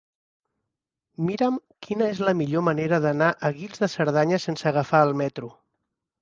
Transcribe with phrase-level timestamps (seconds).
[1.27, 5.53] Mira'm quina és la millor manera d'anar a Guils de Cerdanya sense agafar el metro.